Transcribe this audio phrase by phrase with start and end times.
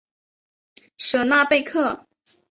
[0.97, 2.07] 舍纳贝克。